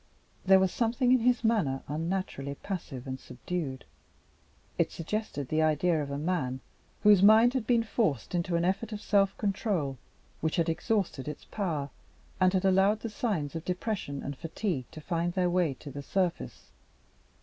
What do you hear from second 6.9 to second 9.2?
whose mind had been forced into an effort of